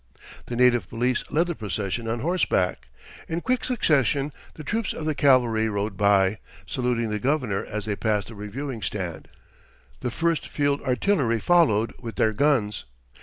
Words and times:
The 0.47 0.55
native 0.55 0.89
police 0.89 1.23
led 1.29 1.45
the 1.45 1.53
procession 1.53 2.07
on 2.07 2.21
horseback. 2.21 2.87
In 3.27 3.39
quick 3.39 3.63
succession 3.63 4.33
the 4.55 4.63
troops 4.63 4.93
of 4.93 5.05
the 5.05 5.13
cavalry 5.13 5.69
rode 5.69 5.95
by, 5.95 6.39
saluting 6.65 7.11
the 7.11 7.19
Governor 7.19 7.63
as 7.63 7.85
they 7.85 7.95
passed 7.95 8.29
the 8.29 8.33
reviewing 8.33 8.81
stand. 8.81 9.27
The 9.99 10.09
First 10.09 10.47
Field 10.47 10.81
Artillery 10.81 11.39
followed, 11.39 11.93
with 11.99 12.15
their 12.15 12.33
guns. 12.33 12.85